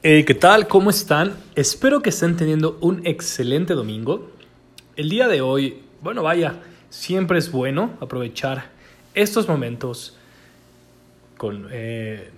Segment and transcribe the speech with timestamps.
[0.00, 0.68] ¿Qué tal?
[0.68, 1.34] ¿Cómo están?
[1.56, 4.30] Espero que estén teniendo un excelente domingo.
[4.94, 8.70] El día de hoy, bueno, vaya, siempre es bueno aprovechar
[9.14, 10.16] estos momentos
[11.36, 12.30] con, eh,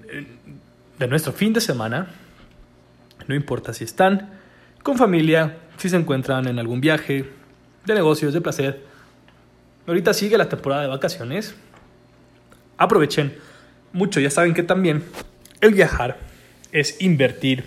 [0.98, 2.08] de nuestro fin de semana.
[3.28, 4.30] No importa si están
[4.82, 7.28] con familia, si se encuentran en algún viaje,
[7.84, 8.86] de negocios, de placer.
[9.86, 11.54] Ahorita sigue la temporada de vacaciones.
[12.78, 13.36] Aprovechen
[13.92, 15.04] mucho, ya saben que también
[15.60, 16.29] el viajar
[16.72, 17.64] es invertir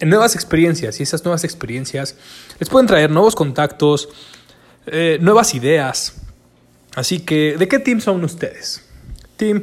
[0.00, 2.16] en nuevas experiencias y esas nuevas experiencias
[2.58, 4.08] les pueden traer nuevos contactos,
[4.86, 6.14] eh, nuevas ideas.
[6.94, 8.84] Así que, ¿de qué team son ustedes?
[9.36, 9.62] ¿Team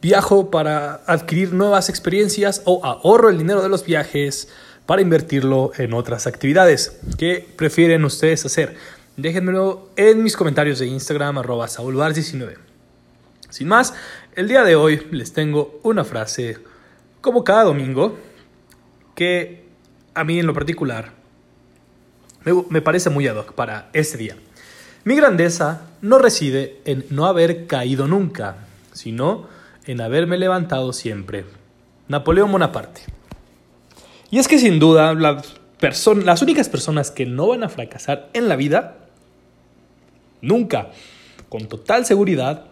[0.00, 4.48] viajo para adquirir nuevas experiencias o ahorro el dinero de los viajes
[4.86, 6.98] para invertirlo en otras actividades?
[7.18, 8.76] ¿Qué prefieren ustedes hacer?
[9.18, 12.56] Déjenmelo en mis comentarios de Instagram, arroba 19
[13.50, 13.92] Sin más,
[14.34, 16.56] el día de hoy les tengo una frase
[17.28, 18.16] como cada domingo,
[19.14, 19.66] que
[20.14, 21.12] a mí en lo particular
[22.70, 24.36] me, parece muy ad hoc para este día.
[25.04, 29.46] Mi grandeza no reside en no haber caído nunca, sino
[29.84, 31.44] en haberme levantado siempre.
[32.08, 33.02] Napoleón Bonaparte.
[34.30, 36.06] Y es que sin duda las,
[36.40, 38.96] únicas personas que no van a fracasar en la vida,
[40.40, 40.92] nunca,
[41.50, 42.64] con total seguridad,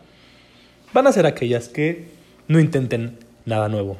[0.94, 2.08] van a ser aquellas que
[2.48, 3.98] no intenten nada nuevo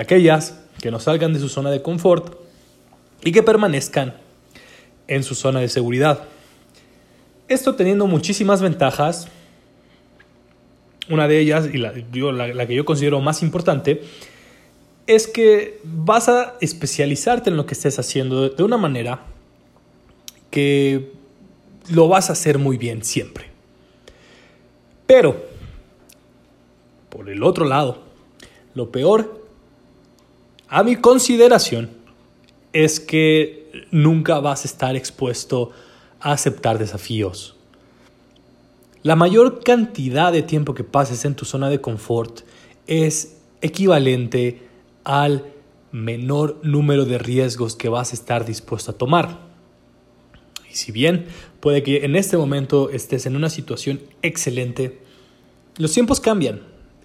[0.00, 2.36] aquellas que no salgan de su zona de confort
[3.22, 4.14] y que permanezcan
[5.08, 6.24] en su zona de seguridad.
[7.48, 9.28] Esto teniendo muchísimas ventajas.
[11.10, 14.02] Una de ellas, y la, que yo considero más importante,
[15.06, 19.20] es que vas a especializarte en lo que estés haciendo de una manera
[20.50, 21.12] que
[21.90, 23.50] lo vas a hacer muy bien siempre.
[25.06, 25.44] Pero,
[27.10, 28.02] por el otro lado,
[28.74, 29.43] lo peor
[30.74, 31.88] a mi consideración
[32.72, 35.70] es que nunca vas a estar expuesto
[36.18, 37.54] a aceptar desafíos.
[39.04, 42.40] La mayor cantidad de tiempo que pases en tu zona de confort
[42.88, 44.62] es equivalente
[45.04, 45.44] al
[45.92, 49.38] menor número de riesgos que vas a estar dispuesto a tomar.
[50.68, 51.26] Y si bien
[51.60, 54.98] puede que en este momento estés en una situación excelente,
[55.76, 56.62] los tiempos cambian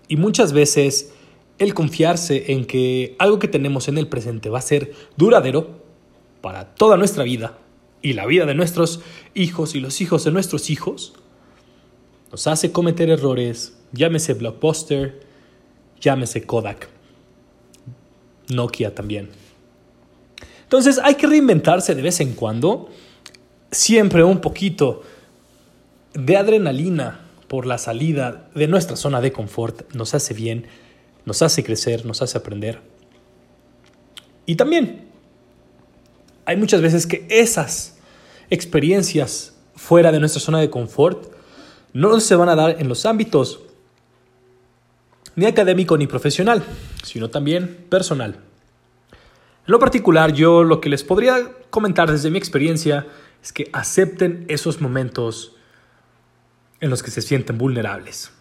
[0.08, 1.14] y muchas veces
[1.60, 5.84] el confiarse en que algo que tenemos en el presente va a ser duradero
[6.42, 7.58] para toda nuestra vida
[8.02, 9.02] y la vida de nuestros
[9.34, 11.14] hijos y los hijos de nuestros hijos,
[12.32, 15.20] nos hace cometer errores, llámese Blockbuster,
[16.00, 16.88] llámese Kodak,
[18.48, 19.30] Nokia también.
[20.64, 22.90] Entonces hay que reinventarse de vez en cuando,
[23.72, 25.02] siempre un poquito
[26.14, 30.68] de adrenalina por la salida de nuestra zona de confort nos hace bien
[31.30, 32.82] nos hace crecer, nos hace aprender.
[34.48, 35.08] Y también
[36.44, 38.00] hay muchas veces que esas
[38.50, 41.32] experiencias fuera de nuestra zona de confort
[41.94, 43.60] no se van a dar en los ámbitos
[45.36, 46.64] ni académico ni profesional,
[47.04, 48.38] sino también personal.
[49.12, 53.06] En lo particular, yo lo que les podría comentar desde mi experiencia
[53.44, 55.56] es que acepten esos momentos
[56.80, 58.32] en los que se sienten vulnerables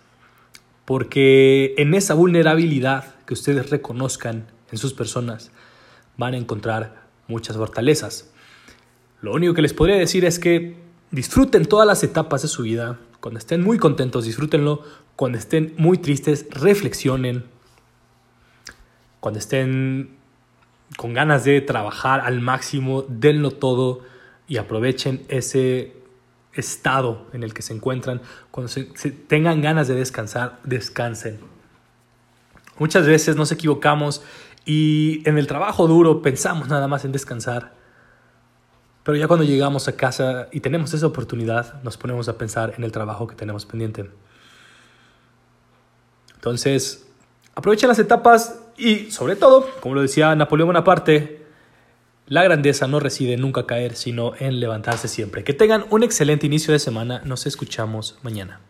[0.89, 5.51] porque en esa vulnerabilidad que ustedes reconozcan en sus personas
[6.17, 8.33] van a encontrar muchas fortalezas.
[9.21, 10.77] Lo único que les podría decir es que
[11.11, 12.99] disfruten todas las etapas de su vida.
[13.21, 14.83] Cuando estén muy contentos, disfrútenlo.
[15.15, 17.45] Cuando estén muy tristes, reflexionen.
[19.21, 20.17] Cuando estén
[20.97, 24.01] con ganas de trabajar al máximo, denlo todo
[24.49, 25.98] y aprovechen ese
[26.59, 28.21] estado en el que se encuentran,
[28.51, 31.39] cuando se, tengan ganas de descansar, descansen.
[32.79, 34.23] Muchas veces nos equivocamos
[34.65, 37.75] y en el trabajo duro pensamos nada más en descansar,
[39.05, 42.85] pero ya cuando llegamos a casa y tenemos esa oportunidad, nos ponemos a pensar en
[42.85, 44.11] el trabajo que tenemos pendiente.
[46.35, 47.07] Entonces,
[47.55, 51.48] aprovechen las etapas y sobre todo, como lo decía Napoleón Bonaparte,
[52.29, 55.45] la grandeza no reside en nunca caer, sino en levantarse siempre.
[55.45, 57.23] Que tengan un excelente inicio de semana.
[57.25, 58.61] Nos escuchamos mañana.